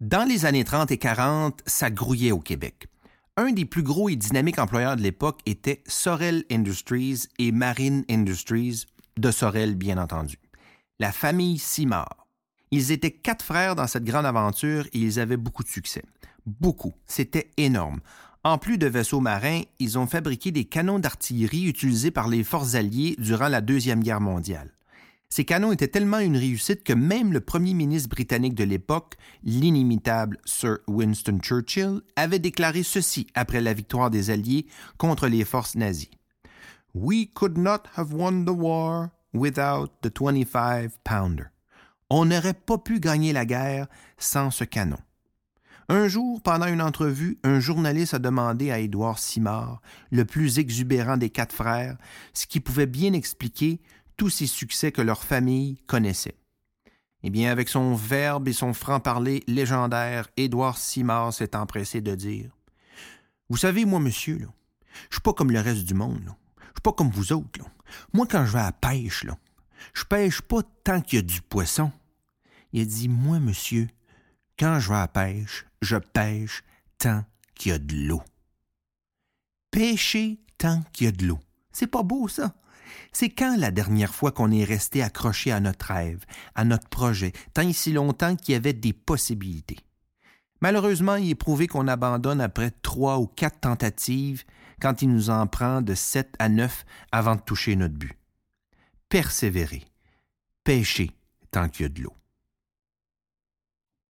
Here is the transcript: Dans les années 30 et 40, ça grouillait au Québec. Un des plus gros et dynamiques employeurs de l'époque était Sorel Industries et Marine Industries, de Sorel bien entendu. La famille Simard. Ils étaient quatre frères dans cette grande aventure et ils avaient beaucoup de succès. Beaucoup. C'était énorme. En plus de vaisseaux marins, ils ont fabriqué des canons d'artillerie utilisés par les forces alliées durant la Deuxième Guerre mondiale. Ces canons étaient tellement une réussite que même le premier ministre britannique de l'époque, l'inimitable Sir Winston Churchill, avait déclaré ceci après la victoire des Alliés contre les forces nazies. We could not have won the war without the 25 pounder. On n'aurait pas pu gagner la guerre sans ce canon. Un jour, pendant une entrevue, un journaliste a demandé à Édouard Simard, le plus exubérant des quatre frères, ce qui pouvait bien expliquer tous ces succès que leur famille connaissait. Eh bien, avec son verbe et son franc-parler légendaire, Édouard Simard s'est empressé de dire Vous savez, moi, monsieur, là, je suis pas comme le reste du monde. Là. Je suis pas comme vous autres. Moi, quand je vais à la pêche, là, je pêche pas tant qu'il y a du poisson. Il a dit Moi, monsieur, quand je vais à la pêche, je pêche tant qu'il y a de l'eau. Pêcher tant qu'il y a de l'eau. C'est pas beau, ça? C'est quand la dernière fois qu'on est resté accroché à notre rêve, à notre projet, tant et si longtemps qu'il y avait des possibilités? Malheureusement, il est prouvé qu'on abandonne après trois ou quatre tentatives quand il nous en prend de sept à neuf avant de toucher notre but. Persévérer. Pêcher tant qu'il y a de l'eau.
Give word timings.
Dans 0.00 0.26
les 0.26 0.46
années 0.46 0.64
30 0.64 0.90
et 0.92 0.96
40, 0.96 1.60
ça 1.66 1.90
grouillait 1.90 2.32
au 2.32 2.38
Québec. 2.38 2.88
Un 3.36 3.52
des 3.52 3.66
plus 3.66 3.82
gros 3.82 4.08
et 4.08 4.16
dynamiques 4.16 4.58
employeurs 4.58 4.96
de 4.96 5.02
l'époque 5.02 5.40
était 5.44 5.82
Sorel 5.86 6.44
Industries 6.50 7.24
et 7.38 7.52
Marine 7.52 8.06
Industries, 8.08 8.86
de 9.18 9.30
Sorel 9.30 9.74
bien 9.74 9.98
entendu. 9.98 10.38
La 11.00 11.12
famille 11.12 11.58
Simard. 11.58 12.26
Ils 12.70 12.92
étaient 12.92 13.10
quatre 13.10 13.44
frères 13.44 13.76
dans 13.76 13.86
cette 13.86 14.04
grande 14.04 14.24
aventure 14.24 14.86
et 14.94 14.98
ils 15.00 15.20
avaient 15.20 15.36
beaucoup 15.36 15.64
de 15.64 15.68
succès. 15.68 16.02
Beaucoup. 16.46 16.94
C'était 17.04 17.50
énorme. 17.58 18.00
En 18.42 18.56
plus 18.56 18.78
de 18.78 18.86
vaisseaux 18.86 19.20
marins, 19.20 19.60
ils 19.80 19.98
ont 19.98 20.06
fabriqué 20.06 20.50
des 20.50 20.64
canons 20.64 20.98
d'artillerie 20.98 21.66
utilisés 21.66 22.10
par 22.10 22.28
les 22.28 22.42
forces 22.42 22.74
alliées 22.74 23.16
durant 23.18 23.48
la 23.48 23.60
Deuxième 23.60 24.02
Guerre 24.02 24.22
mondiale. 24.22 24.72
Ces 25.32 25.44
canons 25.44 25.70
étaient 25.70 25.86
tellement 25.86 26.18
une 26.18 26.36
réussite 26.36 26.82
que 26.82 26.92
même 26.92 27.32
le 27.32 27.40
premier 27.40 27.72
ministre 27.72 28.08
britannique 28.08 28.56
de 28.56 28.64
l'époque, 28.64 29.14
l'inimitable 29.44 30.38
Sir 30.44 30.78
Winston 30.88 31.38
Churchill, 31.40 32.00
avait 32.16 32.40
déclaré 32.40 32.82
ceci 32.82 33.28
après 33.34 33.60
la 33.60 33.72
victoire 33.72 34.10
des 34.10 34.30
Alliés 34.30 34.66
contre 34.98 35.28
les 35.28 35.44
forces 35.44 35.76
nazies. 35.76 36.10
We 36.94 37.28
could 37.32 37.56
not 37.56 37.84
have 37.96 38.12
won 38.12 38.44
the 38.44 38.50
war 38.50 39.10
without 39.32 39.92
the 40.02 40.10
25 40.10 40.90
pounder. 41.04 41.44
On 42.10 42.24
n'aurait 42.24 42.52
pas 42.52 42.78
pu 42.78 42.98
gagner 42.98 43.32
la 43.32 43.46
guerre 43.46 43.86
sans 44.18 44.50
ce 44.50 44.64
canon. 44.64 44.98
Un 45.88 46.08
jour, 46.08 46.40
pendant 46.42 46.66
une 46.66 46.82
entrevue, 46.82 47.38
un 47.44 47.58
journaliste 47.60 48.14
a 48.14 48.18
demandé 48.18 48.70
à 48.70 48.78
Édouard 48.78 49.18
Simard, 49.18 49.80
le 50.10 50.24
plus 50.24 50.58
exubérant 50.58 51.16
des 51.16 51.30
quatre 51.30 51.54
frères, 51.54 51.96
ce 52.32 52.46
qui 52.46 52.60
pouvait 52.60 52.86
bien 52.86 53.12
expliquer 53.12 53.80
tous 54.20 54.28
ces 54.28 54.46
succès 54.46 54.92
que 54.92 55.00
leur 55.00 55.24
famille 55.24 55.78
connaissait. 55.86 56.36
Eh 57.22 57.30
bien, 57.30 57.50
avec 57.50 57.70
son 57.70 57.94
verbe 57.94 58.48
et 58.48 58.52
son 58.52 58.74
franc-parler 58.74 59.42
légendaire, 59.46 60.28
Édouard 60.36 60.76
Simard 60.76 61.32
s'est 61.32 61.56
empressé 61.56 62.02
de 62.02 62.14
dire 62.14 62.50
Vous 63.48 63.56
savez, 63.56 63.86
moi, 63.86 63.98
monsieur, 63.98 64.36
là, 64.36 64.48
je 65.08 65.14
suis 65.14 65.22
pas 65.22 65.32
comme 65.32 65.50
le 65.50 65.60
reste 65.60 65.86
du 65.86 65.94
monde. 65.94 66.22
Là. 66.26 66.36
Je 66.58 66.64
suis 66.66 66.82
pas 66.82 66.92
comme 66.92 67.08
vous 67.08 67.32
autres. 67.32 67.64
Moi, 68.12 68.26
quand 68.30 68.44
je 68.44 68.52
vais 68.52 68.58
à 68.58 68.64
la 68.64 68.72
pêche, 68.72 69.24
là, 69.24 69.38
je 69.94 70.04
pêche 70.04 70.42
pas 70.42 70.60
tant 70.84 71.00
qu'il 71.00 71.16
y 71.16 71.20
a 71.20 71.22
du 71.22 71.40
poisson. 71.40 71.90
Il 72.74 72.82
a 72.82 72.84
dit 72.84 73.08
Moi, 73.08 73.40
monsieur, 73.40 73.88
quand 74.58 74.80
je 74.80 74.90
vais 74.90 74.96
à 74.96 75.00
la 75.00 75.08
pêche, 75.08 75.64
je 75.80 75.96
pêche 75.96 76.62
tant 76.98 77.24
qu'il 77.54 77.72
y 77.72 77.74
a 77.74 77.78
de 77.78 77.94
l'eau. 77.94 78.22
Pêcher 79.70 80.40
tant 80.58 80.82
qu'il 80.92 81.06
y 81.06 81.08
a 81.08 81.12
de 81.12 81.24
l'eau. 81.24 81.38
C'est 81.72 81.86
pas 81.86 82.02
beau, 82.02 82.28
ça? 82.28 82.54
C'est 83.12 83.30
quand 83.30 83.56
la 83.56 83.70
dernière 83.70 84.14
fois 84.14 84.32
qu'on 84.32 84.50
est 84.50 84.64
resté 84.64 85.02
accroché 85.02 85.52
à 85.52 85.60
notre 85.60 85.86
rêve, 85.86 86.24
à 86.54 86.64
notre 86.64 86.88
projet, 86.88 87.32
tant 87.54 87.62
et 87.62 87.72
si 87.72 87.92
longtemps 87.92 88.36
qu'il 88.36 88.52
y 88.52 88.56
avait 88.56 88.72
des 88.72 88.92
possibilités? 88.92 89.78
Malheureusement, 90.60 91.16
il 91.16 91.30
est 91.30 91.34
prouvé 91.34 91.66
qu'on 91.66 91.88
abandonne 91.88 92.40
après 92.40 92.70
trois 92.70 93.18
ou 93.18 93.26
quatre 93.26 93.60
tentatives 93.60 94.44
quand 94.80 95.02
il 95.02 95.10
nous 95.10 95.30
en 95.30 95.46
prend 95.46 95.82
de 95.82 95.94
sept 95.94 96.34
à 96.38 96.48
neuf 96.48 96.84
avant 97.12 97.36
de 97.36 97.40
toucher 97.40 97.76
notre 97.76 97.94
but. 97.94 98.16
Persévérer. 99.08 99.84
Pêcher 100.64 101.10
tant 101.50 101.68
qu'il 101.68 101.84
y 101.84 101.86
a 101.86 101.88
de 101.88 102.02
l'eau. 102.02 102.14